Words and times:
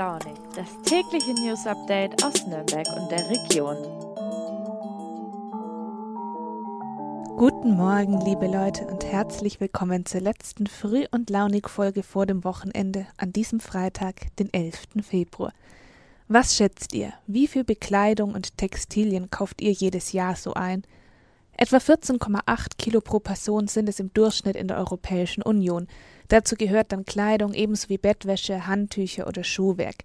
Launig, 0.00 0.38
das 0.56 0.66
tägliche 0.86 1.34
News 1.34 1.66
Update 1.66 2.24
aus 2.24 2.46
Nürnberg 2.46 2.86
und 2.96 3.10
der 3.10 3.28
Region. 3.28 3.76
Guten 7.36 7.76
Morgen, 7.76 8.18
liebe 8.24 8.46
Leute, 8.46 8.86
und 8.86 9.04
herzlich 9.04 9.60
willkommen 9.60 10.06
zur 10.06 10.22
letzten 10.22 10.68
Früh- 10.68 11.04
und 11.10 11.28
Launig-Folge 11.28 12.02
vor 12.02 12.24
dem 12.24 12.44
Wochenende 12.44 13.08
an 13.18 13.34
diesem 13.34 13.60
Freitag, 13.60 14.34
den 14.36 14.50
11. 14.54 15.02
Februar. 15.02 15.52
Was 16.28 16.56
schätzt 16.56 16.94
ihr? 16.94 17.12
Wie 17.26 17.46
viel 17.46 17.64
Bekleidung 17.64 18.32
und 18.32 18.56
Textilien 18.56 19.28
kauft 19.28 19.60
ihr 19.60 19.72
jedes 19.72 20.12
Jahr 20.12 20.34
so 20.34 20.54
ein? 20.54 20.82
Etwa 21.62 21.76
14,8 21.76 22.78
Kilo 22.78 23.02
pro 23.02 23.18
Person 23.20 23.68
sind 23.68 23.86
es 23.90 24.00
im 24.00 24.14
Durchschnitt 24.14 24.56
in 24.56 24.66
der 24.66 24.78
Europäischen 24.78 25.42
Union. 25.42 25.88
Dazu 26.28 26.56
gehört 26.56 26.90
dann 26.90 27.04
Kleidung 27.04 27.52
ebenso 27.52 27.90
wie 27.90 27.98
Bettwäsche, 27.98 28.66
Handtücher 28.66 29.26
oder 29.26 29.44
Schuhwerk. 29.44 29.96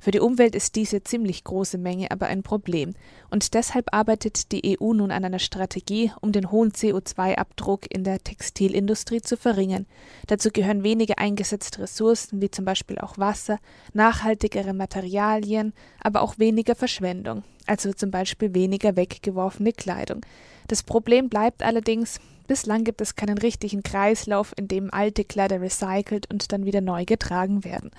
Für 0.00 0.12
die 0.12 0.20
Umwelt 0.20 0.54
ist 0.54 0.76
diese 0.76 1.04
ziemlich 1.04 1.44
große 1.44 1.76
Menge 1.76 2.10
aber 2.10 2.26
ein 2.26 2.42
Problem. 2.42 2.94
Und 3.28 3.52
deshalb 3.52 3.92
arbeitet 3.92 4.50
die 4.50 4.78
EU 4.80 4.94
nun 4.94 5.10
an 5.10 5.26
einer 5.26 5.38
Strategie, 5.38 6.10
um 6.22 6.32
den 6.32 6.50
hohen 6.50 6.72
CO2-Abdruck 6.72 7.84
in 7.94 8.02
der 8.02 8.18
Textilindustrie 8.18 9.20
zu 9.20 9.36
verringern. 9.36 9.84
Dazu 10.26 10.50
gehören 10.50 10.82
weniger 10.84 11.18
eingesetzte 11.18 11.82
Ressourcen, 11.82 12.40
wie 12.40 12.50
zum 12.50 12.64
Beispiel 12.64 12.98
auch 12.98 13.18
Wasser, 13.18 13.58
nachhaltigere 13.92 14.72
Materialien, 14.72 15.74
aber 16.00 16.22
auch 16.22 16.38
weniger 16.38 16.74
Verschwendung, 16.74 17.44
also 17.66 17.92
zum 17.92 18.10
Beispiel 18.10 18.54
weniger 18.54 18.96
weggeworfene 18.96 19.72
Kleidung. 19.74 20.22
Das 20.66 20.82
Problem 20.82 21.28
bleibt 21.28 21.62
allerdings, 21.62 22.20
bislang 22.46 22.84
gibt 22.84 23.02
es 23.02 23.16
keinen 23.16 23.36
richtigen 23.36 23.82
Kreislauf, 23.82 24.54
in 24.56 24.66
dem 24.66 24.90
alte 24.94 25.24
Kleider 25.24 25.60
recycelt 25.60 26.30
und 26.32 26.52
dann 26.52 26.64
wieder 26.64 26.80
neu 26.80 27.04
getragen 27.04 27.64
werden. 27.64 27.90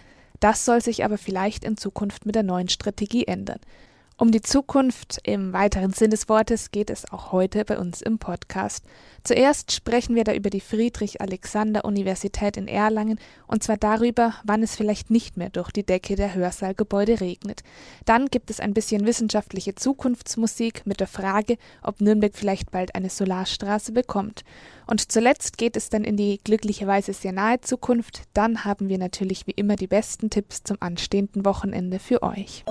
Das 0.42 0.66
soll 0.66 0.82
sich 0.82 1.06
aber 1.06 1.18
vielleicht 1.18 1.64
in 1.64 1.78
Zukunft 1.78 2.26
mit 2.26 2.36
der 2.36 2.44
neuen 2.44 2.68
Strategie 2.68 3.26
ändern. 3.26 3.60
Um 4.22 4.30
die 4.32 4.44
Zukunft 4.44 5.18
im 5.24 5.52
weiteren 5.52 5.94
Sinn 5.94 6.12
des 6.12 6.30
Wortes 6.30 6.70
geht 6.70 6.92
es 6.92 7.12
auch 7.12 7.32
heute 7.32 7.66
bei 7.66 7.80
uns 7.80 8.04
im 8.04 8.20
Podcast. 8.20 8.86
Zuerst 9.24 9.72
sprechen 9.72 10.14
wir 10.14 10.24
da 10.24 10.32
über 10.32 10.52
die 10.52 10.62
Friedrich-Alexander-Universität 10.62 12.56
in 12.56 12.68
Erlangen 12.68 13.18
und 13.48 13.64
zwar 13.64 13.78
darüber, 13.78 14.36
wann 14.44 14.62
es 14.62 14.76
vielleicht 14.76 15.10
nicht 15.10 15.38
mehr 15.38 15.50
durch 15.50 15.72
die 15.72 15.84
Decke 15.84 16.16
der 16.16 16.36
Hörsaalgebäude 16.36 17.20
regnet. 17.20 17.64
Dann 18.06 18.28
gibt 18.28 18.52
es 18.52 18.60
ein 18.60 18.76
bisschen 18.76 19.08
wissenschaftliche 19.08 19.74
Zukunftsmusik 19.74 20.86
mit 20.86 21.00
der 21.00 21.08
Frage, 21.08 21.58
ob 21.82 22.00
Nürnberg 22.00 22.36
vielleicht 22.36 22.70
bald 22.70 22.94
eine 22.94 23.10
Solarstraße 23.10 23.92
bekommt. 23.92 24.44
Und 24.86 25.12
zuletzt 25.12 25.58
geht 25.58 25.76
es 25.76 25.90
dann 25.90 26.04
in 26.04 26.16
die 26.16 26.40
glücklicherweise 26.44 27.14
sehr 27.14 27.32
nahe 27.32 27.60
Zukunft. 27.62 28.22
Dann 28.36 28.66
haben 28.66 28.88
wir 28.88 29.00
natürlich 29.00 29.48
wie 29.48 29.56
immer 29.56 29.78
die 29.78 29.88
besten 29.88 30.30
Tipps 30.30 30.62
zum 30.62 30.78
anstehenden 30.80 31.44
Wochenende 31.44 31.98
für 31.98 32.22
euch. 32.22 32.64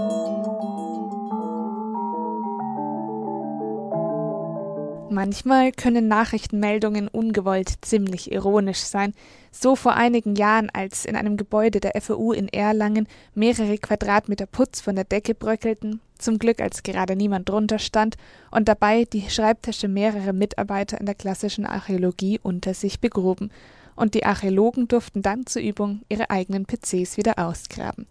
Manchmal 5.13 5.73
können 5.73 6.07
Nachrichtenmeldungen 6.07 7.09
ungewollt 7.09 7.79
ziemlich 7.81 8.31
ironisch 8.31 8.79
sein. 8.79 9.13
So 9.51 9.75
vor 9.75 9.95
einigen 9.95 10.37
Jahren, 10.37 10.71
als 10.71 11.05
in 11.05 11.17
einem 11.17 11.37
Gebäude 11.37 11.81
der 11.81 12.01
FAU 12.01 12.31
in 12.31 12.47
Erlangen 12.47 13.09
mehrere 13.35 13.77
Quadratmeter 13.77 14.47
Putz 14.47 14.81
von 14.81 14.95
der 14.95 15.03
Decke 15.03 15.35
bröckelten, 15.35 16.01
zum 16.17 16.39
Glück 16.39 16.61
als 16.61 16.85
gerade 16.85 17.17
niemand 17.17 17.49
drunter 17.49 17.81
stand 17.81 18.19
und 18.53 18.69
dabei 18.69 19.05
die 19.05 19.29
Schreibtische 19.29 19.89
mehrerer 19.89 20.33
Mitarbeiter 20.33 21.01
in 21.01 21.07
der 21.07 21.17
klassischen 21.17 21.67
Archäologie 21.67 22.39
unter 22.41 22.73
sich 22.73 23.01
begruben. 23.01 23.51
Und 23.97 24.15
die 24.15 24.25
Archäologen 24.25 24.87
durften 24.87 25.23
dann 25.23 25.45
zur 25.45 25.63
Übung 25.63 26.03
ihre 26.09 26.31
eigenen 26.31 26.67
PCs 26.67 27.17
wieder 27.17 27.37
ausgraben. 27.37 28.07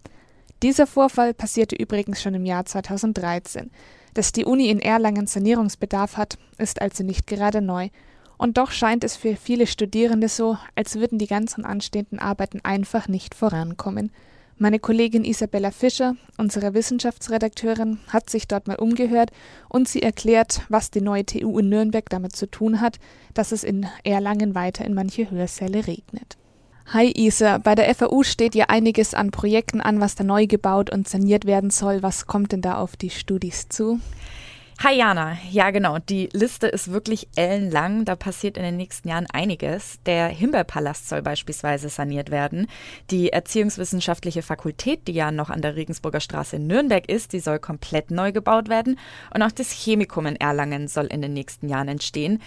Dieser 0.62 0.86
Vorfall 0.86 1.32
passierte 1.32 1.76
übrigens 1.76 2.20
schon 2.20 2.34
im 2.34 2.44
Jahr 2.44 2.66
2013. 2.66 3.70
Dass 4.14 4.32
die 4.32 4.44
Uni 4.44 4.68
in 4.68 4.80
Erlangen 4.80 5.26
Sanierungsbedarf 5.26 6.16
hat, 6.16 6.38
ist 6.58 6.80
also 6.80 7.04
nicht 7.04 7.26
gerade 7.26 7.60
neu. 7.60 7.88
Und 8.38 8.56
doch 8.56 8.70
scheint 8.70 9.04
es 9.04 9.16
für 9.16 9.36
viele 9.36 9.66
Studierende 9.66 10.28
so, 10.28 10.56
als 10.74 10.96
würden 10.96 11.18
die 11.18 11.26
ganzen 11.26 11.64
anstehenden 11.64 12.18
Arbeiten 12.18 12.60
einfach 12.62 13.06
nicht 13.06 13.34
vorankommen. 13.34 14.10
Meine 14.56 14.78
Kollegin 14.78 15.24
Isabella 15.24 15.70
Fischer, 15.70 16.16
unsere 16.36 16.74
Wissenschaftsredakteurin, 16.74 17.98
hat 18.08 18.28
sich 18.28 18.46
dort 18.46 18.66
mal 18.66 18.76
umgehört 18.76 19.30
und 19.70 19.88
sie 19.88 20.02
erklärt, 20.02 20.62
was 20.68 20.90
die 20.90 21.00
neue 21.00 21.24
TU 21.24 21.58
in 21.58 21.70
Nürnberg 21.70 22.08
damit 22.10 22.36
zu 22.36 22.50
tun 22.50 22.82
hat, 22.82 22.98
dass 23.32 23.52
es 23.52 23.64
in 23.64 23.86
Erlangen 24.04 24.54
weiter 24.54 24.84
in 24.84 24.92
manche 24.92 25.30
Hörsäle 25.30 25.86
regnet. 25.86 26.36
Hi 26.92 27.12
Isa, 27.14 27.58
bei 27.58 27.76
der 27.76 27.94
FAU 27.94 28.24
steht 28.24 28.56
ja 28.56 28.64
einiges 28.66 29.14
an 29.14 29.30
Projekten 29.30 29.80
an, 29.80 30.00
was 30.00 30.16
da 30.16 30.24
neu 30.24 30.48
gebaut 30.48 30.90
und 30.90 31.08
saniert 31.08 31.44
werden 31.44 31.70
soll. 31.70 32.02
Was 32.02 32.26
kommt 32.26 32.50
denn 32.50 32.62
da 32.62 32.78
auf 32.78 32.96
die 32.96 33.10
Studis 33.10 33.68
zu? 33.68 34.00
Hi 34.82 34.96
Jana, 34.96 35.36
ja 35.52 35.70
genau, 35.70 35.98
die 35.98 36.28
Liste 36.32 36.66
ist 36.66 36.90
wirklich 36.90 37.28
ellenlang, 37.36 38.04
da 38.06 38.16
passiert 38.16 38.56
in 38.56 38.64
den 38.64 38.76
nächsten 38.76 39.08
Jahren 39.08 39.26
einiges. 39.32 40.00
Der 40.04 40.26
Himbeerpalast 40.26 41.08
soll 41.08 41.22
beispielsweise 41.22 41.88
saniert 41.90 42.32
werden. 42.32 42.66
Die 43.12 43.30
Erziehungswissenschaftliche 43.30 44.42
Fakultät, 44.42 45.06
die 45.06 45.12
ja 45.12 45.30
noch 45.30 45.50
an 45.50 45.62
der 45.62 45.76
Regensburger 45.76 46.18
Straße 46.18 46.56
in 46.56 46.66
Nürnberg 46.66 47.08
ist, 47.08 47.32
die 47.34 47.40
soll 47.40 47.60
komplett 47.60 48.10
neu 48.10 48.32
gebaut 48.32 48.68
werden. 48.68 48.98
Und 49.32 49.42
auch 49.42 49.52
das 49.52 49.70
Chemikum 49.70 50.26
in 50.26 50.34
Erlangen 50.34 50.88
soll 50.88 51.06
in 51.06 51.22
den 51.22 51.34
nächsten 51.34 51.68
Jahren 51.68 51.86
entstehen. 51.86 52.40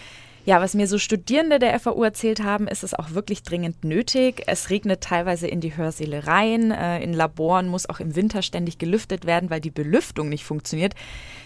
Ja, 0.45 0.59
was 0.59 0.73
mir 0.73 0.87
so 0.87 0.97
Studierende 0.97 1.57
der 1.57 1.79
FAU 1.79 2.03
erzählt 2.03 2.43
haben, 2.43 2.67
ist 2.67 2.83
es 2.83 2.93
auch 2.93 3.11
wirklich 3.11 3.43
dringend 3.43 3.85
nötig. 3.85 4.43
Es 4.45 4.69
regnet 4.69 4.99
teilweise 4.99 5.47
in 5.47 5.61
die 5.61 5.77
Hörsäle 5.77 6.27
rein. 6.27 6.71
Äh, 6.71 7.01
in 7.01 7.13
Laboren 7.13 7.69
muss 7.69 7.89
auch 7.89 8.01
im 8.01 8.17
Winter 8.17 8.41
ständig 8.41 8.77
gelüftet 8.77 9.25
werden, 9.25 9.49
weil 9.49 9.61
die 9.61 9.71
Belüftung 9.71 10.27
nicht 10.27 10.43
funktioniert. 10.43 10.95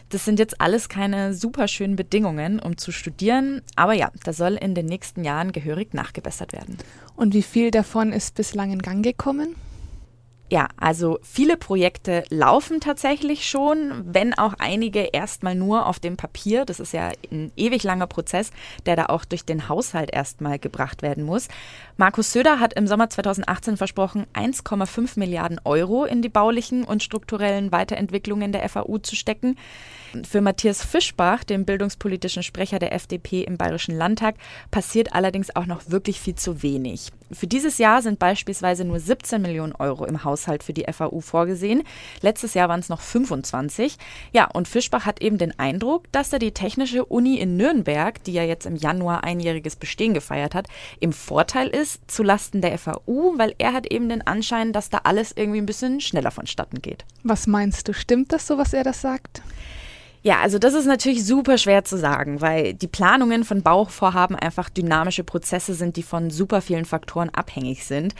Das 0.09 0.25
sind 0.25 0.39
jetzt 0.39 0.59
alles 0.59 0.89
keine 0.89 1.35
super 1.35 1.67
schönen 1.67 1.95
Bedingungen, 1.95 2.59
um 2.59 2.77
zu 2.77 2.91
studieren. 2.91 3.61
Aber 3.75 3.93
ja, 3.93 4.11
da 4.23 4.33
soll 4.33 4.53
in 4.53 4.73
den 4.73 4.87
nächsten 4.87 5.23
Jahren 5.23 5.51
gehörig 5.51 5.93
nachgebessert 5.93 6.51
werden. 6.51 6.77
Und 7.15 7.35
wie 7.35 7.43
viel 7.43 7.69
davon 7.69 8.11
ist 8.11 8.33
bislang 8.33 8.71
in 8.71 8.81
Gang 8.81 9.03
gekommen? 9.03 9.55
Ja, 10.49 10.69
also 10.77 11.19
viele 11.23 11.57
Projekte 11.57 12.23
laufen 12.29 12.79
tatsächlich 12.79 13.49
schon, 13.49 13.91
wenn 14.05 14.33
auch 14.33 14.53
einige 14.59 15.01
erstmal 15.01 15.55
nur 15.55 15.87
auf 15.87 15.99
dem 15.99 16.15
Papier. 16.15 16.63
Das 16.63 16.79
ist 16.79 16.93
ja 16.93 17.11
ein 17.29 17.51
ewig 17.57 17.83
langer 17.83 18.07
Prozess, 18.07 18.51
der 18.85 18.95
da 18.95 19.07
auch 19.07 19.25
durch 19.25 19.43
den 19.43 19.67
Haushalt 19.67 20.09
erstmal 20.13 20.57
gebracht 20.57 21.01
werden 21.01 21.25
muss. 21.25 21.49
Markus 21.97 22.31
Söder 22.31 22.61
hat 22.61 22.73
im 22.73 22.87
Sommer 22.87 23.09
2018 23.09 23.75
versprochen, 23.75 24.25
1,5 24.33 25.19
Milliarden 25.19 25.59
Euro 25.65 26.05
in 26.05 26.21
die 26.21 26.29
baulichen 26.29 26.85
und 26.85 27.03
strukturellen 27.03 27.73
Weiterentwicklungen 27.73 28.53
der 28.53 28.67
FAU 28.69 28.99
zu 28.99 29.17
stecken. 29.17 29.57
Für 30.23 30.39
Matthias 30.39 30.81
Fischbach, 30.81 31.43
den 31.43 31.65
bildungspolitischen 31.65 32.41
Sprecher 32.43 32.79
der 32.79 32.93
FDP 32.93 33.41
im 33.41 33.57
Bayerischen 33.57 33.97
Landtag, 33.97 34.35
passiert 34.71 35.13
allerdings 35.13 35.53
auch 35.57 35.65
noch 35.65 35.89
wirklich 35.89 36.21
viel 36.21 36.35
zu 36.35 36.63
wenig. 36.63 37.11
Für 37.31 37.47
dieses 37.47 37.77
Jahr 37.77 38.01
sind 38.01 38.19
beispielsweise 38.19 38.85
nur 38.85 38.99
17 38.99 39.41
Millionen 39.41 39.73
Euro 39.73 40.05
im 40.05 40.23
Haushalt 40.23 40.63
für 40.63 40.73
die 40.73 40.85
FAU 40.91 41.19
vorgesehen. 41.19 41.83
Letztes 42.21 42.53
Jahr 42.53 42.69
waren 42.69 42.79
es 42.79 42.89
noch 42.89 43.01
25. 43.01 43.97
Ja, 44.31 44.45
und 44.45 44.67
Fischbach 44.67 45.05
hat 45.05 45.21
eben 45.21 45.37
den 45.37 45.57
Eindruck, 45.59 46.11
dass 46.11 46.29
da 46.29 46.39
die 46.39 46.53
Technische 46.53 47.03
Uni 47.05 47.37
in 47.37 47.57
Nürnberg, 47.57 48.23
die 48.23 48.33
ja 48.33 48.43
jetzt 48.43 48.65
im 48.65 48.77
Januar 48.77 49.23
einjähriges 49.23 49.75
Bestehen 49.75 50.13
gefeiert 50.13 50.55
hat, 50.55 50.67
im 50.99 51.11
Vorteil 51.11 51.67
ist 51.67 52.09
zulasten 52.09 52.61
der 52.61 52.77
FAU, 52.77 53.33
weil 53.37 53.53
er 53.57 53.73
hat 53.73 53.91
eben 53.91 54.07
den 54.07 54.25
Anschein, 54.25 54.71
dass 54.71 54.89
da 54.89 55.01
alles 55.03 55.33
irgendwie 55.35 55.59
ein 55.59 55.65
bisschen 55.65 55.99
schneller 55.99 56.31
vonstatten 56.31 56.81
geht. 56.81 57.05
Was 57.23 57.47
meinst 57.47 57.87
du, 57.87 57.93
stimmt 57.93 58.31
das 58.31 58.47
so, 58.47 58.57
was 58.57 58.73
er 58.73 58.83
das 58.83 59.01
sagt? 59.01 59.41
Ja, 60.23 60.39
also 60.41 60.59
das 60.59 60.73
ist 60.73 60.85
natürlich 60.85 61.25
super 61.25 61.57
schwer 61.57 61.83
zu 61.83 61.97
sagen, 61.97 62.41
weil 62.41 62.73
die 62.73 62.87
Planungen 62.87 63.43
von 63.43 63.61
Bauvorhaben 63.61 64.35
einfach 64.35 64.69
dynamische 64.69 65.23
Prozesse 65.23 65.73
sind, 65.73 65.95
die 65.95 66.03
von 66.03 66.31
super 66.31 66.61
vielen 66.61 66.85
Faktoren 66.85 67.29
abhängig 67.29 67.85
sind. 67.85 68.15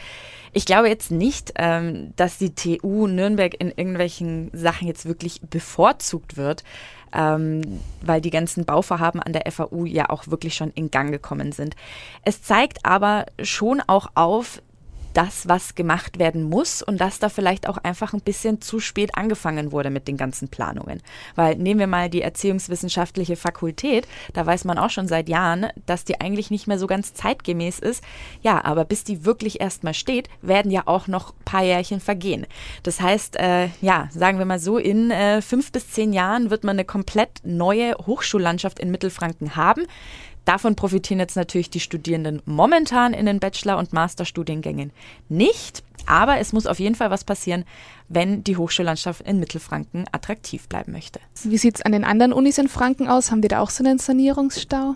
Ich 0.52 0.64
glaube 0.64 0.88
jetzt 0.88 1.10
nicht, 1.10 1.52
ähm, 1.56 2.12
dass 2.16 2.38
die 2.38 2.54
TU 2.54 3.06
Nürnberg 3.06 3.54
in 3.60 3.68
irgendwelchen 3.68 4.50
Sachen 4.52 4.86
jetzt 4.86 5.06
wirklich 5.06 5.40
bevorzugt 5.42 6.36
wird, 6.36 6.64
ähm, 7.12 7.80
weil 8.00 8.20
die 8.20 8.30
ganzen 8.30 8.64
Bauvorhaben 8.64 9.20
an 9.22 9.32
der 9.32 9.50
FAU 9.50 9.84
ja 9.84 10.08
auch 10.08 10.28
wirklich 10.28 10.54
schon 10.54 10.70
in 10.70 10.90
Gang 10.90 11.10
gekommen 11.10 11.52
sind. 11.52 11.74
Es 12.24 12.42
zeigt 12.42 12.84
aber 12.84 13.26
schon 13.42 13.82
auch 13.86 14.08
auf, 14.14 14.62
das, 15.14 15.48
was 15.48 15.74
gemacht 15.74 16.18
werden 16.18 16.42
muss 16.42 16.82
und 16.82 17.00
dass 17.00 17.18
da 17.18 17.28
vielleicht 17.28 17.68
auch 17.68 17.78
einfach 17.78 18.12
ein 18.12 18.20
bisschen 18.20 18.60
zu 18.60 18.80
spät 18.80 19.14
angefangen 19.14 19.72
wurde 19.72 19.90
mit 19.90 20.08
den 20.08 20.16
ganzen 20.16 20.48
Planungen. 20.48 21.02
Weil 21.34 21.56
nehmen 21.56 21.80
wir 21.80 21.86
mal 21.86 22.10
die 22.10 22.22
Erziehungswissenschaftliche 22.22 23.36
Fakultät, 23.36 24.06
da 24.32 24.46
weiß 24.46 24.64
man 24.64 24.78
auch 24.78 24.90
schon 24.90 25.08
seit 25.08 25.28
Jahren, 25.28 25.66
dass 25.86 26.04
die 26.04 26.20
eigentlich 26.20 26.50
nicht 26.50 26.66
mehr 26.66 26.78
so 26.78 26.86
ganz 26.86 27.14
zeitgemäß 27.14 27.78
ist. 27.78 28.02
Ja, 28.42 28.64
aber 28.64 28.84
bis 28.84 29.04
die 29.04 29.24
wirklich 29.24 29.60
erstmal 29.60 29.94
steht, 29.94 30.28
werden 30.42 30.70
ja 30.70 30.82
auch 30.86 31.06
noch 31.06 31.30
ein 31.30 31.44
paar 31.44 31.64
Jährchen 31.64 32.00
vergehen. 32.00 32.46
Das 32.82 33.00
heißt, 33.00 33.36
äh, 33.36 33.68
ja, 33.80 34.08
sagen 34.10 34.38
wir 34.38 34.44
mal 34.44 34.58
so, 34.58 34.78
in 34.78 35.10
äh, 35.10 35.42
fünf 35.42 35.72
bis 35.72 35.90
zehn 35.90 36.12
Jahren 36.12 36.50
wird 36.50 36.64
man 36.64 36.76
eine 36.76 36.84
komplett 36.84 37.40
neue 37.44 37.94
Hochschullandschaft 37.94 38.78
in 38.78 38.90
Mittelfranken 38.90 39.56
haben. 39.56 39.86
Davon 40.48 40.76
profitieren 40.76 41.20
jetzt 41.20 41.36
natürlich 41.36 41.68
die 41.68 41.78
Studierenden 41.78 42.40
momentan 42.46 43.12
in 43.12 43.26
den 43.26 43.38
Bachelor- 43.38 43.76
und 43.76 43.92
Masterstudiengängen 43.92 44.92
nicht. 45.28 45.82
Aber 46.06 46.38
es 46.38 46.54
muss 46.54 46.66
auf 46.66 46.78
jeden 46.78 46.94
Fall 46.94 47.10
was 47.10 47.22
passieren, 47.22 47.66
wenn 48.08 48.44
die 48.44 48.56
Hochschullandschaft 48.56 49.20
in 49.28 49.40
Mittelfranken 49.40 50.06
attraktiv 50.10 50.66
bleiben 50.66 50.92
möchte. 50.92 51.20
Wie 51.44 51.58
sieht 51.58 51.76
es 51.76 51.82
an 51.82 51.92
den 51.92 52.02
anderen 52.02 52.32
Unis 52.32 52.56
in 52.56 52.68
Franken 52.68 53.08
aus? 53.08 53.30
Haben 53.30 53.42
die 53.42 53.48
da 53.48 53.60
auch 53.60 53.68
so 53.68 53.84
einen 53.84 53.98
Sanierungsstau? 53.98 54.94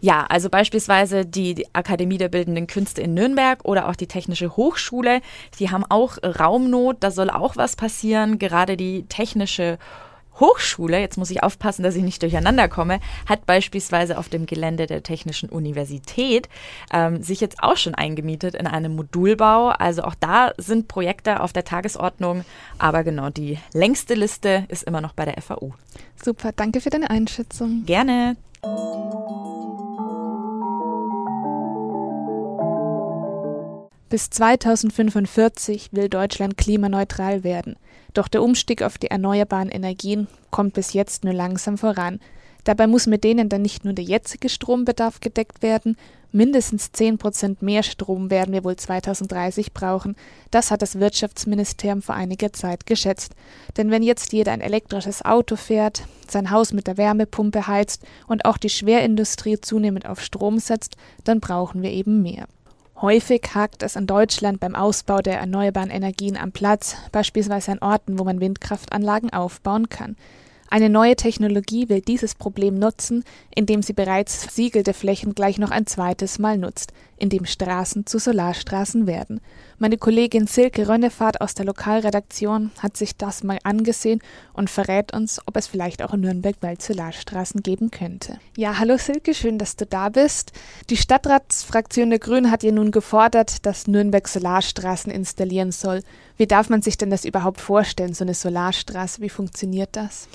Ja, 0.00 0.26
also 0.28 0.50
beispielsweise 0.50 1.24
die 1.26 1.64
Akademie 1.72 2.18
der 2.18 2.28
Bildenden 2.28 2.66
Künste 2.66 3.02
in 3.02 3.14
Nürnberg 3.14 3.64
oder 3.64 3.88
auch 3.88 3.94
die 3.94 4.08
Technische 4.08 4.56
Hochschule, 4.56 5.20
die 5.60 5.70
haben 5.70 5.84
auch 5.88 6.18
Raumnot, 6.24 6.96
da 6.98 7.12
soll 7.12 7.30
auch 7.30 7.54
was 7.54 7.76
passieren. 7.76 8.40
Gerade 8.40 8.76
die 8.76 9.04
Technische 9.04 9.74
Hochschule, 9.74 10.02
jetzt 10.98 11.18
muss 11.18 11.30
ich 11.30 11.42
aufpassen, 11.42 11.82
dass 11.82 11.96
ich 11.96 12.02
nicht 12.02 12.22
durcheinander 12.22 12.68
komme, 12.68 13.00
hat 13.26 13.46
beispielsweise 13.46 14.18
auf 14.18 14.28
dem 14.28 14.46
Gelände 14.46 14.86
der 14.86 15.02
Technischen 15.02 15.48
Universität 15.48 16.48
ähm, 16.92 17.22
sich 17.22 17.40
jetzt 17.40 17.62
auch 17.62 17.76
schon 17.76 17.94
eingemietet 17.94 18.54
in 18.54 18.66
einem 18.66 18.96
Modulbau. 18.96 19.68
Also 19.68 20.02
auch 20.02 20.14
da 20.18 20.52
sind 20.56 20.88
Projekte 20.88 21.40
auf 21.40 21.52
der 21.52 21.64
Tagesordnung. 21.64 22.44
Aber 22.78 23.04
genau, 23.04 23.30
die 23.30 23.58
längste 23.72 24.14
Liste 24.14 24.64
ist 24.68 24.84
immer 24.84 25.00
noch 25.00 25.12
bei 25.12 25.24
der 25.24 25.40
FAU. 25.40 25.72
Super, 26.22 26.52
danke 26.52 26.80
für 26.80 26.90
deine 26.90 27.10
Einschätzung. 27.10 27.84
Gerne. 27.86 28.36
Bis 34.12 34.28
2045 34.28 35.94
will 35.94 36.10
Deutschland 36.10 36.58
klimaneutral 36.58 37.44
werden. 37.44 37.76
Doch 38.12 38.28
der 38.28 38.42
Umstieg 38.42 38.82
auf 38.82 38.98
die 38.98 39.10
erneuerbaren 39.10 39.70
Energien 39.70 40.28
kommt 40.50 40.74
bis 40.74 40.92
jetzt 40.92 41.24
nur 41.24 41.32
langsam 41.32 41.78
voran. 41.78 42.20
Dabei 42.64 42.88
muss 42.88 43.06
mit 43.06 43.24
denen 43.24 43.48
dann 43.48 43.62
nicht 43.62 43.86
nur 43.86 43.94
der 43.94 44.04
jetzige 44.04 44.50
Strombedarf 44.50 45.20
gedeckt 45.20 45.62
werden, 45.62 45.96
mindestens 46.30 46.92
10 46.92 47.16
Prozent 47.16 47.62
mehr 47.62 47.82
Strom 47.82 48.28
werden 48.28 48.52
wir 48.52 48.64
wohl 48.64 48.76
2030 48.76 49.72
brauchen. 49.72 50.14
Das 50.50 50.70
hat 50.70 50.82
das 50.82 51.00
Wirtschaftsministerium 51.00 52.02
vor 52.02 52.14
einiger 52.14 52.52
Zeit 52.52 52.84
geschätzt. 52.84 53.34
Denn 53.78 53.90
wenn 53.90 54.02
jetzt 54.02 54.34
jeder 54.34 54.52
ein 54.52 54.60
elektrisches 54.60 55.24
Auto 55.24 55.56
fährt, 55.56 56.02
sein 56.28 56.50
Haus 56.50 56.74
mit 56.74 56.86
der 56.86 56.98
Wärmepumpe 56.98 57.66
heizt 57.66 58.02
und 58.26 58.44
auch 58.44 58.58
die 58.58 58.68
Schwerindustrie 58.68 59.58
zunehmend 59.58 60.04
auf 60.04 60.20
Strom 60.20 60.58
setzt, 60.58 60.98
dann 61.24 61.40
brauchen 61.40 61.80
wir 61.80 61.90
eben 61.92 62.20
mehr. 62.20 62.46
Häufig 63.02 63.42
hakt 63.52 63.82
es 63.82 63.96
in 63.96 64.06
Deutschland 64.06 64.60
beim 64.60 64.76
Ausbau 64.76 65.18
der 65.18 65.36
erneuerbaren 65.40 65.90
Energien 65.90 66.36
am 66.36 66.52
Platz, 66.52 66.94
beispielsweise 67.10 67.72
an 67.72 67.80
Orten, 67.80 68.16
wo 68.16 68.22
man 68.22 68.38
Windkraftanlagen 68.38 69.32
aufbauen 69.32 69.88
kann. 69.88 70.14
Eine 70.70 70.88
neue 70.88 71.16
Technologie 71.16 71.88
will 71.88 72.00
dieses 72.00 72.36
Problem 72.36 72.78
nutzen, 72.78 73.24
indem 73.52 73.82
sie 73.82 73.92
bereits 73.92 74.44
versiegelte 74.44 74.94
Flächen 74.94 75.34
gleich 75.34 75.58
noch 75.58 75.72
ein 75.72 75.88
zweites 75.88 76.38
Mal 76.38 76.58
nutzt, 76.58 76.92
indem 77.22 77.46
Straßen 77.46 78.04
zu 78.04 78.18
Solarstraßen 78.18 79.06
werden. 79.06 79.40
Meine 79.78 79.96
Kollegin 79.96 80.48
Silke 80.48 80.88
Rönnefahrt 80.88 81.40
aus 81.40 81.54
der 81.54 81.64
Lokalredaktion 81.64 82.72
hat 82.80 82.96
sich 82.96 83.16
das 83.16 83.44
mal 83.44 83.58
angesehen 83.62 84.20
und 84.52 84.68
verrät 84.68 85.14
uns, 85.14 85.40
ob 85.46 85.56
es 85.56 85.68
vielleicht 85.68 86.02
auch 86.02 86.14
in 86.14 86.20
Nürnberg 86.20 86.58
bald 86.58 86.82
Solarstraßen 86.82 87.62
geben 87.62 87.92
könnte. 87.92 88.40
Ja, 88.56 88.80
hallo 88.80 88.96
Silke, 88.98 89.34
schön, 89.34 89.56
dass 89.56 89.76
du 89.76 89.86
da 89.86 90.08
bist. 90.08 90.50
Die 90.90 90.96
Stadtratsfraktion 90.96 92.10
der 92.10 92.18
Grünen 92.18 92.50
hat 92.50 92.64
ja 92.64 92.72
nun 92.72 92.90
gefordert, 92.90 93.64
dass 93.66 93.86
Nürnberg 93.86 94.26
Solarstraßen 94.26 95.12
installieren 95.12 95.70
soll. 95.70 96.02
Wie 96.36 96.48
darf 96.48 96.70
man 96.70 96.82
sich 96.82 96.98
denn 96.98 97.10
das 97.10 97.24
überhaupt 97.24 97.60
vorstellen, 97.60 98.14
so 98.14 98.24
eine 98.24 98.34
Solarstraße? 98.34 99.22
Wie 99.22 99.28
funktioniert 99.28 99.90
das? 99.92 100.28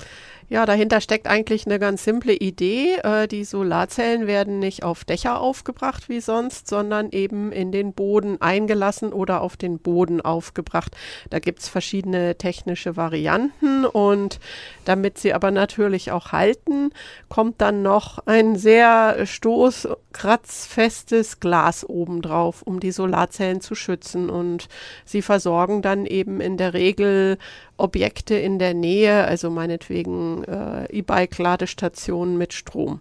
Ja, 0.50 0.64
dahinter 0.64 1.02
steckt 1.02 1.26
eigentlich 1.26 1.66
eine 1.66 1.78
ganz 1.78 2.04
simple 2.04 2.32
Idee. 2.32 2.96
Äh, 3.02 3.28
die 3.28 3.44
Solarzellen 3.44 4.26
werden 4.26 4.58
nicht 4.58 4.82
auf 4.82 5.04
Dächer 5.04 5.40
aufgebracht 5.40 6.08
wie 6.08 6.20
sonst, 6.20 6.68
sondern 6.78 7.10
eben 7.10 7.50
in 7.50 7.72
den 7.72 7.92
Boden 7.92 8.40
eingelassen 8.40 9.12
oder 9.12 9.40
auf 9.40 9.56
den 9.56 9.80
Boden 9.80 10.20
aufgebracht. 10.20 10.96
Da 11.28 11.40
gibt's 11.40 11.68
verschiedene 11.68 12.38
technische 12.38 12.96
Varianten 12.96 13.84
und 13.84 14.38
damit 14.84 15.18
sie 15.18 15.34
aber 15.34 15.50
natürlich 15.50 16.12
auch 16.12 16.30
halten, 16.30 16.92
kommt 17.28 17.60
dann 17.60 17.82
noch 17.82 18.20
ein 18.26 18.54
sehr 18.54 19.26
stoßkratzfestes 19.26 21.40
Glas 21.40 21.84
obendrauf, 21.84 22.62
um 22.62 22.78
die 22.78 22.92
Solarzellen 22.92 23.60
zu 23.60 23.74
schützen. 23.74 24.30
Und 24.30 24.68
sie 25.04 25.22
versorgen 25.22 25.82
dann 25.82 26.06
eben 26.06 26.40
in 26.40 26.58
der 26.58 26.74
Regel 26.74 27.38
Objekte 27.76 28.36
in 28.36 28.60
der 28.60 28.74
Nähe, 28.74 29.24
also 29.24 29.50
meinetwegen 29.50 30.44
äh, 30.44 30.84
E-Bike-Ladestationen 30.96 32.38
mit 32.38 32.52
Strom. 32.52 33.00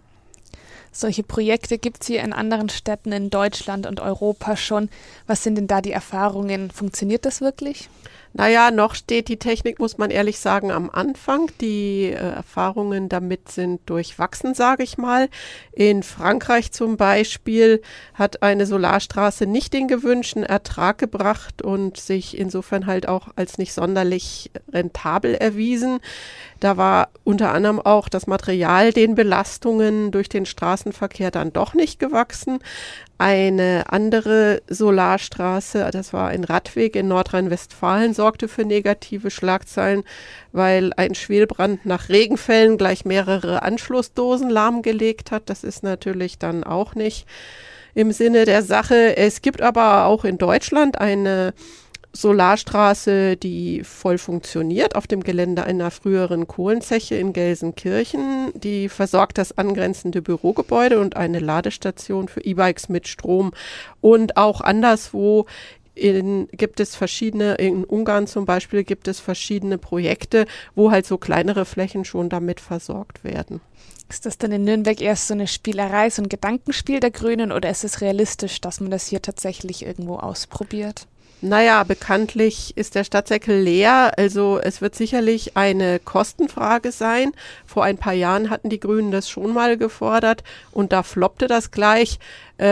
Solche 1.00 1.22
Projekte 1.22 1.78
gibt 1.78 2.02
es 2.02 2.08
hier 2.08 2.24
in 2.24 2.34
anderen 2.34 2.70
Städten 2.70 3.12
in 3.12 3.30
Deutschland 3.30 3.86
und 3.86 4.00
Europa 4.00 4.58
schon. 4.58 4.90
Was 5.28 5.44
sind 5.44 5.54
denn 5.54 5.68
da 5.68 5.80
die 5.80 5.92
Erfahrungen? 5.92 6.72
Funktioniert 6.72 7.24
das 7.24 7.40
wirklich? 7.40 7.88
Naja, 8.34 8.72
noch 8.72 8.96
steht 8.96 9.30
die 9.30 9.38
Technik, 9.38 9.80
muss 9.80 9.98
man 9.98 10.12
ehrlich 10.12 10.40
sagen, 10.40 10.72
am 10.72 10.90
Anfang. 10.90 11.50
Die 11.62 12.12
äh, 12.12 12.16
Erfahrungen 12.16 13.10
damit 13.10 13.50
sind 13.50 13.82
durchwachsen, 13.90 14.54
sage 14.54 14.84
ich 14.84 14.98
mal. 14.98 15.30
In 15.72 16.04
Frankreich 16.04 16.72
zum 16.72 16.98
Beispiel 16.98 17.82
hat 18.14 18.44
eine 18.44 18.66
Solarstraße 18.66 19.46
nicht 19.46 19.74
den 19.74 19.88
gewünschten 19.88 20.44
Ertrag 20.44 20.98
gebracht 20.98 21.62
und 21.62 21.98
sich 21.98 22.38
insofern 22.38 22.86
halt 22.86 23.08
auch 23.08 23.30
als 23.36 23.58
nicht 23.58 23.74
sonderlich 23.74 24.52
rentabel 24.72 25.34
erwiesen. 25.36 26.00
Da 26.60 26.78
war 26.78 27.10
unter 27.24 27.54
anderem 27.54 27.80
auch 27.80 28.10
das 28.10 28.28
Material 28.28 28.92
den 28.92 29.16
Belastungen 29.16 30.12
durch 30.12 30.30
den 30.30 30.46
Straßenverkehr 30.46 31.32
dann 31.32 31.54
doch 31.54 31.74
nicht 31.74 32.00
gewachsen. 32.00 32.60
Eine 33.20 33.86
andere 33.90 34.62
Solarstraße, 34.68 35.90
das 35.92 36.14
war 36.14 36.28
ein 36.28 36.44
Radweg 36.44 36.96
in 36.96 37.08
Nordrhein-Westfalen, 37.08 38.14
sorgte 38.14 38.48
für 38.48 38.64
negative 38.64 39.32
Schlagzeilen, 39.32 40.04
weil 40.52 40.92
ein 40.98 41.16
Schwelbrand 41.16 41.84
nach 41.86 42.10
Regenfällen 42.10 42.78
gleich 42.78 43.06
mehrere 43.06 43.64
Anschlussdosen 43.64 44.52
lahmgelegt 44.52 45.32
hat. 45.32 45.50
Das 45.50 45.64
ist 45.64 45.82
natürlich 45.82 46.38
dann 46.38 46.64
auch 46.64 46.94
nicht 46.94 47.26
im 47.96 48.12
Sinne 48.12 48.46
der 48.46 48.62
Sache. 48.62 49.18
Es 49.18 49.42
gibt 49.42 49.64
aber 49.64 50.06
auch 50.06 50.24
in 50.24 50.38
Deutschland 50.38 51.00
eine 51.00 51.56
Solarstraße, 52.22 53.38
die 53.38 53.84
voll 53.84 54.18
funktioniert 54.18 54.96
auf 54.96 55.06
dem 55.06 55.24
Gelände 55.24 55.64
einer 55.64 55.92
früheren 55.92 56.48
Kohlenzeche 56.48 57.16
in 57.16 57.32
Gelsenkirchen. 57.32 58.52
Die 58.56 58.90
versorgt 58.90 59.38
das 59.38 59.58
angrenzende 59.58 60.24
Bürogebäude 60.24 61.00
und 61.00 61.16
eine 61.16 61.40
Ladestation 61.40 62.28
für 62.28 62.42
E-Bikes 62.42 62.90
mit 62.90 63.08
Strom. 63.08 63.52
Und 64.02 64.36
auch 64.36 64.62
anderswo 64.62 65.46
in, 65.94 66.48
gibt 66.52 66.80
es 66.80 66.96
verschiedene, 66.96 67.56
in 67.56 67.84
Ungarn 67.84 68.26
zum 68.26 68.46
Beispiel 68.46 68.84
gibt 68.84 69.08
es 69.08 69.20
verschiedene 69.20 69.78
Projekte, 69.78 70.48
wo 70.74 70.90
halt 70.90 71.06
so 71.06 71.20
kleinere 71.20 71.66
Flächen 71.66 72.04
schon 72.04 72.30
damit 72.30 72.60
versorgt 72.60 73.24
werden. 73.24 73.62
Ist 74.10 74.26
das 74.26 74.40
dann 74.40 74.52
in 74.52 74.64
Nürnberg 74.64 75.02
erst 75.02 75.28
so 75.28 75.36
eine 75.36 75.48
Spielerei, 75.48 76.10
so 76.10 76.24
ein 76.24 76.30
Gedankenspiel 76.30 77.00
der 77.00 77.12
Grünen 77.12 77.52
oder 77.52 77.70
ist 77.70 77.84
es 77.84 78.02
realistisch, 78.02 78.60
dass 78.60 78.80
man 78.80 78.90
das 78.90 79.06
hier 79.06 79.22
tatsächlich 79.22 79.86
irgendwo 79.86 80.16
ausprobiert? 80.16 81.06
Naja, 81.42 81.84
bekanntlich 81.84 82.76
ist 82.78 82.96
der 82.96 83.04
Stadtsäckel 83.04 83.62
leer. 83.62 84.14
Also 84.18 84.60
es 84.60 84.82
wird 84.82 84.96
sicherlich 84.96 85.56
eine 85.56 86.00
Kostenfrage 86.00 86.92
sein. 86.92 87.32
Vor 87.64 87.84
ein 87.84 88.00
paar 88.00 88.14
Jahren 88.14 88.50
hatten 88.50 88.70
die 88.70 88.80
Grünen 88.80 89.12
das 89.12 89.30
schon 89.30 89.54
mal 89.54 89.78
gefordert 89.78 90.44
und 90.72 90.92
da 90.92 91.04
floppte 91.04 91.46
das 91.46 91.70
gleich 91.70 92.18
äh, 92.58 92.66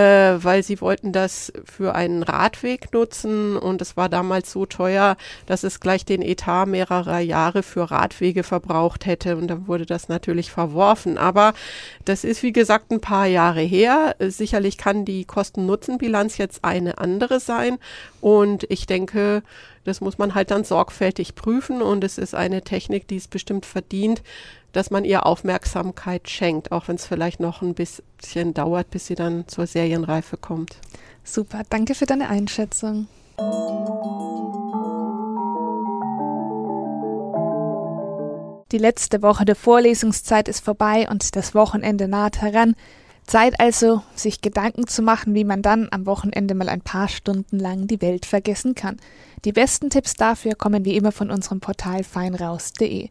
weil 0.43 0.63
sie 0.63 0.81
wollten 0.81 1.11
das 1.11 1.53
für 1.63 1.95
einen 1.95 2.23
Radweg 2.23 2.91
nutzen 2.93 3.57
und 3.57 3.81
es 3.81 3.95
war 3.97 4.09
damals 4.09 4.51
so 4.51 4.65
teuer, 4.65 5.17
dass 5.45 5.63
es 5.63 5.79
gleich 5.79 6.05
den 6.05 6.21
Etat 6.21 6.65
mehrerer 6.65 7.19
Jahre 7.19 7.63
für 7.63 7.91
Radwege 7.91 8.43
verbraucht 8.43 9.05
hätte 9.05 9.37
und 9.37 9.47
dann 9.47 9.67
wurde 9.67 9.85
das 9.85 10.09
natürlich 10.09 10.51
verworfen. 10.51 11.17
Aber 11.17 11.53
das 12.05 12.23
ist 12.23 12.43
wie 12.43 12.53
gesagt 12.53 12.91
ein 12.91 13.01
paar 13.01 13.27
Jahre 13.27 13.61
her. 13.61 14.15
Sicherlich 14.19 14.77
kann 14.77 15.05
die 15.05 15.25
Kosten-Nutzen-Bilanz 15.25 16.37
jetzt 16.37 16.63
eine 16.63 16.97
andere 16.97 17.39
sein 17.39 17.77
und 18.21 18.65
ich 18.69 18.87
denke, 18.87 19.43
das 19.85 20.01
muss 20.01 20.17
man 20.17 20.35
halt 20.35 20.51
dann 20.51 20.63
sorgfältig 20.63 21.35
prüfen 21.35 21.81
und 21.81 22.03
es 22.03 22.17
ist 22.17 22.35
eine 22.35 22.61
Technik, 22.63 23.07
die 23.07 23.15
es 23.15 23.27
bestimmt 23.27 23.65
verdient, 23.65 24.21
dass 24.73 24.91
man 24.91 25.05
ihr 25.05 25.25
Aufmerksamkeit 25.25 26.29
schenkt, 26.29 26.71
auch 26.71 26.89
wenn 26.89 26.97
es 26.97 27.05
vielleicht 27.07 27.39
noch 27.39 27.61
ein 27.61 27.75
bisschen 27.75 28.53
dauert, 28.53 28.89
bis 28.89 29.07
sie 29.07 29.15
dann 29.15 29.47
zur 29.47 29.67
Serienreife 29.67 30.35
kommt. 30.35 30.77
Super, 31.23 31.61
danke 31.69 31.95
für 31.95 32.05
deine 32.05 32.29
Einschätzung. 32.29 33.07
Die 38.71 38.77
letzte 38.77 39.21
Woche 39.21 39.45
der 39.45 39.55
Vorlesungszeit 39.55 40.49
ist 40.49 40.59
vorbei 40.65 41.07
und 41.09 41.35
das 41.35 41.55
Wochenende 41.55 42.07
naht 42.07 42.41
heran. 42.41 42.75
Zeit 43.27 43.59
also, 43.59 44.03
sich 44.13 44.41
Gedanken 44.41 44.87
zu 44.87 45.01
machen, 45.01 45.33
wie 45.33 45.43
man 45.43 45.61
dann 45.61 45.87
am 45.91 46.05
Wochenende 46.05 46.53
mal 46.53 46.69
ein 46.69 46.81
paar 46.81 47.07
Stunden 47.07 47.57
lang 47.57 47.87
die 47.87 48.01
Welt 48.01 48.25
vergessen 48.25 48.75
kann. 48.75 48.97
Die 49.45 49.51
besten 49.51 49.89
Tipps 49.89 50.13
dafür 50.13 50.55
kommen 50.55 50.85
wie 50.85 50.95
immer 50.95 51.11
von 51.11 51.31
unserem 51.31 51.59
Portal 51.59 52.03
feinraus.de. 52.03 53.09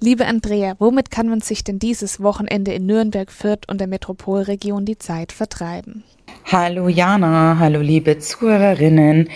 Liebe 0.00 0.26
Andrea, 0.26 0.74
womit 0.78 1.10
kann 1.10 1.28
man 1.28 1.40
sich 1.40 1.64
denn 1.64 1.78
dieses 1.78 2.20
Wochenende 2.20 2.74
in 2.74 2.84
Nürnberg, 2.84 3.32
Fürth 3.32 3.66
und 3.66 3.80
der 3.80 3.88
Metropolregion 3.88 4.84
die 4.84 4.98
Zeit 4.98 5.32
vertreiben? 5.32 6.04
Hallo 6.44 6.88
Jana, 6.88 7.56
hallo 7.58 7.80
liebe 7.80 8.18
Zuhörerinnen. 8.18 9.28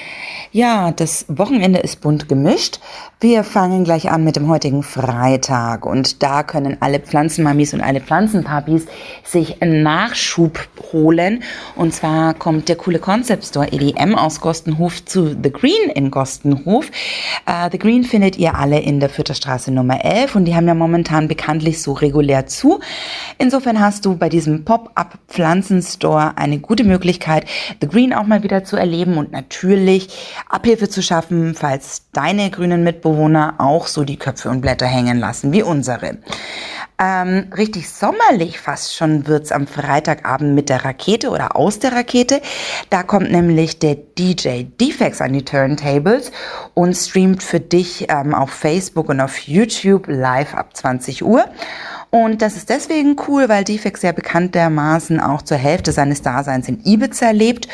Ja, 0.53 0.91
das 0.91 1.27
Wochenende 1.29 1.79
ist 1.81 2.01
bunt 2.01 2.29
gemischt. 2.29 2.81
Wir 3.21 3.45
fangen 3.45 3.85
gleich 3.85 4.11
an 4.11 4.25
mit 4.25 4.37
dem 4.37 4.49
heutigen 4.49 4.83
Freitag 4.83 5.87
und 5.87 6.23
da 6.23 6.43
können 6.43 6.79
alle 6.81 6.99
Pflanzenmamis 6.99 7.75
und 7.75 7.83
alle 7.83 8.01
Pflanzenpapis 8.01 8.87
sich 9.23 9.59
Nachschub 9.61 10.59
holen. 10.93 11.43
Und 11.77 11.95
zwar 11.95 12.35
kommt 12.35 12.69
der 12.69 12.77
coole 12.77 12.99
Concept 12.99 13.45
Store 13.45 13.71
EDM 13.71 14.15
aus 14.15 14.41
Gostenhof 14.41 15.05
zu 15.05 15.37
The 15.41 15.53
Green 15.53 15.91
in 15.95 16.11
Gostenhof. 16.11 16.87
Uh, 17.49 17.69
The 17.71 17.79
Green 17.79 18.05
findet 18.05 18.39
ihr 18.39 18.55
alle 18.57 18.81
in 18.81 19.01
der 19.01 19.11
Fütterstraße 19.11 19.71
Nummer 19.71 20.05
11 20.05 20.35
und 20.35 20.47
die 20.47 20.57
haben 20.57 20.67
ja 20.67 20.75
momentan 20.75 21.29
bekanntlich 21.29 21.83
so 21.83 21.93
regulär 21.93 22.47
zu. 22.47 22.81
Insofern 23.39 23.79
hast 23.79 24.07
du 24.07 24.17
bei 24.17 24.29
diesem 24.29 24.65
Pop-up 24.65 25.19
Pflanzenstore 25.29 26.39
eine 26.39 26.59
gute 26.59 26.80
Möglichkeit, 26.85 27.47
The 27.81 27.89
Green 27.89 28.15
auch 28.15 28.27
mal 28.27 28.43
wieder 28.43 28.65
zu 28.65 28.77
erleben 28.77 29.19
und 29.19 29.33
natürlich 29.33 30.09
Abhilfe 30.49 30.89
zu 30.89 31.03
schaffen, 31.03 31.55
falls 31.55 32.11
deine 32.13 32.51
grünen 32.51 32.85
Mitbewohner 32.85 33.55
auch 33.59 33.87
so 33.87 34.05
die 34.05 34.19
Köpfe 34.19 34.51
und 34.51 34.61
Blätter 34.61 34.87
hängen 34.87 35.19
lassen 35.19 35.53
wie 35.53 35.63
unsere. 35.63 36.19
Ähm, 37.03 37.51
richtig 37.57 37.89
sommerlich 37.89 38.61
fast 38.61 38.95
schon 38.95 39.27
wird's 39.27 39.53
am 39.53 39.67
Freitagabend 39.67 40.55
mit 40.55 40.69
der 40.69 40.85
Rakete 40.85 41.31
oder 41.31 41.57
aus 41.57 41.79
der 41.79 41.93
Rakete. 41.93 42.43
Da 42.91 43.03
kommt 43.03 43.33
nämlich 43.33 43.79
der 43.79 43.95
DJ 43.95 44.65
Defects 44.79 45.23
an 45.23 45.33
die 45.33 45.43
Turntables 45.43 46.31
und 46.75 46.95
streamt 46.95 47.43
für 47.43 47.59
dich 47.59 48.07
ähm, 48.11 48.35
auf 48.35 48.51
Facebook 48.51 49.09
und 49.09 49.23
auf 49.23 49.39
YouTube 49.39 50.09
live 50.09 50.55
ab 50.55 50.77
20 50.77 51.25
Uhr. 51.25 51.47
Und 52.11 52.43
das 52.43 52.57
ist 52.57 52.69
deswegen 52.69 53.17
cool, 53.29 53.49
weil 53.49 53.65
Defects 53.65 54.03
ja 54.03 54.13
bekanntermaßen 54.13 55.21
auch 55.21 55.43
zur 55.43 55.57
Hälfte 55.57 55.93
seines 55.93 56.23
Daseins 56.23 56.69
in 56.69 56.85
Ibiza 56.85 57.31
lebt 57.31 57.69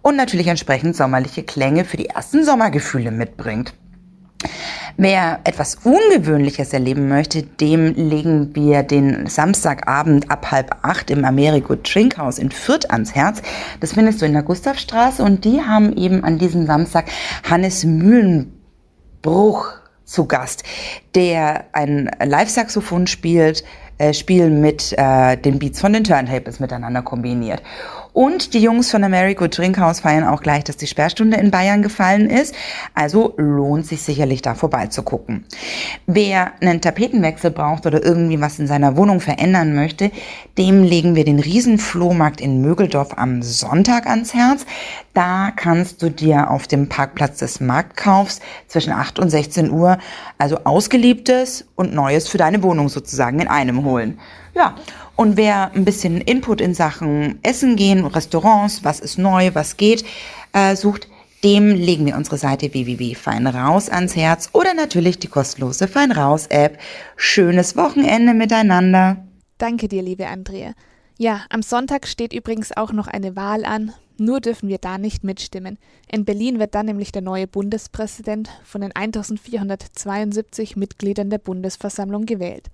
und 0.00 0.16
natürlich 0.16 0.46
entsprechend 0.48 0.96
sommerliche 0.96 1.42
Klänge 1.42 1.84
für 1.84 1.98
die 1.98 2.08
ersten 2.08 2.44
Sommergefühle 2.44 3.10
mitbringt. 3.10 3.74
Wer 4.96 5.40
etwas 5.44 5.78
Ungewöhnliches 5.82 6.72
erleben 6.72 7.08
möchte, 7.08 7.42
dem 7.42 7.94
legen 7.94 8.54
wir 8.54 8.82
den 8.84 9.26
Samstagabend 9.26 10.30
ab 10.30 10.52
halb 10.52 10.76
acht 10.82 11.10
im 11.10 11.24
Americo 11.24 11.74
Trinkhaus 11.74 12.38
in 12.38 12.50
Fürth 12.52 12.90
ans 12.90 13.14
Herz. 13.14 13.42
Das 13.80 13.94
findest 13.94 14.22
du 14.22 14.26
in 14.26 14.34
der 14.34 14.42
Gustavstraße 14.42 15.22
und 15.22 15.44
die 15.44 15.62
haben 15.62 15.96
eben 15.96 16.22
an 16.22 16.38
diesem 16.38 16.66
Samstag 16.66 17.06
Hannes 17.42 17.84
Mühlenbruch 17.84 19.72
zu 20.04 20.26
Gast, 20.26 20.62
der 21.14 21.66
ein 21.72 22.10
Live-Saxophon 22.22 23.06
spielt, 23.06 23.64
äh, 23.98 24.12
spielen 24.12 24.60
mit 24.60 24.92
äh, 24.96 25.36
den 25.36 25.58
Beats 25.58 25.80
von 25.80 25.92
den 25.92 26.04
Turntables 26.04 26.60
miteinander 26.60 27.02
kombiniert. 27.02 27.62
Und 28.14 28.54
die 28.54 28.60
Jungs 28.60 28.92
von 28.92 29.02
Americo 29.02 29.48
Trinkhaus 29.48 30.00
feiern 30.00 30.22
auch 30.22 30.40
gleich, 30.40 30.62
dass 30.62 30.76
die 30.76 30.86
Sperrstunde 30.86 31.36
in 31.36 31.50
Bayern 31.50 31.82
gefallen 31.82 32.30
ist. 32.30 32.54
Also 32.94 33.34
lohnt 33.38 33.86
sich 33.86 34.02
sicherlich 34.02 34.40
da 34.40 34.54
vorbeizugucken. 34.54 35.44
Wer 36.06 36.52
einen 36.60 36.80
Tapetenwechsel 36.80 37.50
braucht 37.50 37.86
oder 37.86 38.04
irgendwie 38.04 38.40
was 38.40 38.60
in 38.60 38.68
seiner 38.68 38.96
Wohnung 38.96 39.18
verändern 39.18 39.74
möchte, 39.74 40.12
dem 40.58 40.84
legen 40.84 41.16
wir 41.16 41.24
den 41.24 41.40
Riesenflohmarkt 41.40 42.40
in 42.40 42.60
Mögeldorf 42.60 43.18
am 43.18 43.42
Sonntag 43.42 44.06
ans 44.06 44.32
Herz. 44.32 44.64
Da 45.12 45.50
kannst 45.50 46.00
du 46.00 46.08
dir 46.08 46.50
auf 46.52 46.68
dem 46.68 46.88
Parkplatz 46.88 47.38
des 47.38 47.60
Marktkaufs 47.60 48.40
zwischen 48.68 48.92
8 48.92 49.18
und 49.18 49.30
16 49.30 49.72
Uhr 49.72 49.98
also 50.38 50.58
ausgeliebtes 50.62 51.66
und 51.74 51.94
Neues 51.94 52.28
für 52.28 52.38
deine 52.38 52.62
Wohnung 52.62 52.88
sozusagen 52.88 53.40
in 53.40 53.48
einem 53.48 53.83
holen. 53.84 54.18
Ja, 54.54 54.74
und 55.16 55.36
wer 55.36 55.72
ein 55.72 55.84
bisschen 55.84 56.20
Input 56.20 56.60
in 56.60 56.74
Sachen 56.74 57.38
Essen 57.42 57.76
gehen, 57.76 58.04
Restaurants, 58.04 58.84
was 58.84 59.00
ist 59.00 59.18
neu, 59.18 59.50
was 59.54 59.76
geht, 59.76 60.04
äh, 60.52 60.76
sucht, 60.76 61.08
dem 61.44 61.68
legen 61.68 62.06
wir 62.06 62.16
unsere 62.16 62.38
Seite 62.38 62.72
www.feinraus 62.72 63.90
ans 63.90 64.16
Herz 64.16 64.48
oder 64.54 64.72
natürlich 64.72 65.18
die 65.18 65.28
kostenlose 65.28 65.88
Feinraus-App. 65.88 66.78
Schönes 67.16 67.76
Wochenende 67.76 68.32
miteinander. 68.32 69.18
Danke 69.58 69.88
dir, 69.88 70.02
liebe 70.02 70.26
Andrea. 70.26 70.72
Ja, 71.18 71.42
am 71.50 71.62
Sonntag 71.62 72.08
steht 72.08 72.32
übrigens 72.32 72.74
auch 72.76 72.92
noch 72.92 73.08
eine 73.08 73.36
Wahl 73.36 73.64
an. 73.64 73.92
Nur 74.16 74.40
dürfen 74.40 74.68
wir 74.68 74.78
da 74.78 74.96
nicht 74.96 75.22
mitstimmen. 75.22 75.78
In 76.10 76.24
Berlin 76.24 76.58
wird 76.58 76.74
dann 76.74 76.86
nämlich 76.86 77.12
der 77.12 77.22
neue 77.22 77.46
Bundespräsident 77.46 78.48
von 78.64 78.80
den 78.80 78.94
1472 78.94 80.76
Mitgliedern 80.76 81.30
der 81.30 81.38
Bundesversammlung 81.38 82.24
gewählt. 82.24 82.70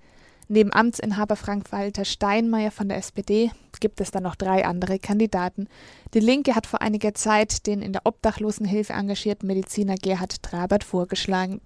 Neben 0.53 0.73
Amtsinhaber 0.73 1.37
Frank-Walter 1.37 2.03
Steinmeier 2.03 2.71
von 2.71 2.89
der 2.89 2.97
SPD 2.97 3.51
gibt 3.79 4.01
es 4.01 4.11
dann 4.11 4.23
noch 4.23 4.35
drei 4.35 4.65
andere 4.65 4.99
Kandidaten. 4.99 5.69
Die 6.13 6.19
Linke 6.19 6.55
hat 6.55 6.67
vor 6.67 6.81
einiger 6.81 7.13
Zeit 7.13 7.67
den 7.67 7.81
in 7.81 7.93
der 7.93 8.01
Obdachlosenhilfe 8.03 8.91
engagierten 8.91 9.47
Mediziner 9.47 9.95
Gerhard 9.95 10.43
Trabert 10.43 10.83
vorgeschlagen. 10.83 11.61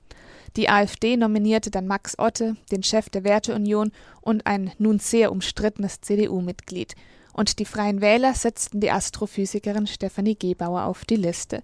Die 0.55 0.69
AfD 0.69 1.17
nominierte 1.17 1.71
dann 1.71 1.87
Max 1.87 2.19
Otte, 2.19 2.57
den 2.71 2.83
Chef 2.83 3.09
der 3.09 3.23
Werteunion 3.23 3.91
und 4.21 4.45
ein 4.45 4.71
nun 4.77 4.99
sehr 4.99 5.31
umstrittenes 5.31 6.01
CDU-Mitglied. 6.01 6.93
Und 7.33 7.57
die 7.57 7.65
Freien 7.65 8.01
Wähler 8.01 8.35
setzten 8.35 8.81
die 8.81 8.91
Astrophysikerin 8.91 9.87
Stefanie 9.87 10.37
Gebauer 10.37 10.83
auf 10.83 11.05
die 11.05 11.15
Liste. 11.15 11.63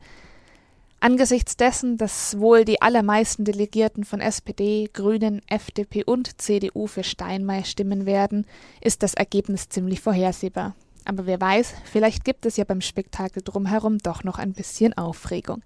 Angesichts 1.04 1.58
dessen, 1.58 1.98
dass 1.98 2.40
wohl 2.40 2.64
die 2.64 2.84
allermeisten 2.84 3.44
Delegierten 3.44 4.04
von 4.04 4.22
SPD, 4.22 4.88
Grünen, 4.94 5.42
FDP 5.50 6.04
und 6.04 6.40
CDU 6.40 6.86
für 6.86 7.04
Steinmeier 7.04 7.64
stimmen 7.64 8.06
werden, 8.06 8.46
ist 8.82 9.02
das 9.02 9.16
Ergebnis 9.16 9.68
ziemlich 9.68 10.00
vorhersehbar. 10.00 10.76
Aber 11.04 11.26
wer 11.26 11.42
weiß, 11.42 11.74
vielleicht 11.86 12.24
gibt 12.24 12.46
es 12.46 12.56
ja 12.56 12.66
beim 12.66 12.82
Spektakel 12.82 13.42
drumherum 13.42 13.98
doch 13.98 14.24
noch 14.24 14.38
ein 14.38 14.54
bisschen 14.54 14.96
Aufregung. 14.96 15.64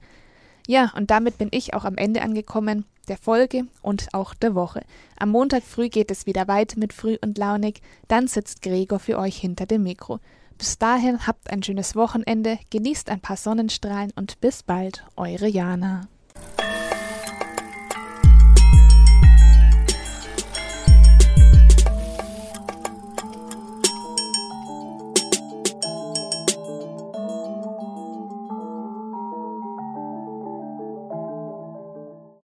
Ja, 0.67 0.93
und 0.95 1.11
damit 1.11 1.37
bin 1.37 1.49
ich 1.51 1.73
auch 1.73 1.83
am 1.83 1.97
Ende 1.97 2.21
angekommen, 2.21 2.85
der 3.09 3.17
Folge 3.17 3.65
und 3.81 4.07
auch 4.13 4.35
der 4.35 4.55
Woche. 4.55 4.83
Am 5.19 5.31
Montag 5.31 5.63
früh 5.63 5.89
geht 5.89 6.11
es 6.11 6.25
wieder 6.25 6.47
weiter 6.47 6.79
mit 6.79 6.93
Früh 6.93 7.17
und 7.21 7.37
Launig, 7.37 7.81
dann 8.07 8.29
sitzt 8.29 8.61
Gregor 8.61 8.99
für 8.99 9.19
euch 9.19 9.35
hinter 9.35 9.65
dem 9.65 9.83
Mikro. 9.83 10.21
Bis 10.57 10.77
dahin 10.77 11.27
habt 11.27 11.51
ein 11.51 11.63
schönes 11.63 11.95
Wochenende, 11.95 12.59
genießt 12.69 13.09
ein 13.09 13.19
paar 13.19 13.37
Sonnenstrahlen 13.37 14.11
und 14.15 14.39
bis 14.39 14.63
bald, 14.63 15.05
eure 15.15 15.47
Jana. 15.47 16.07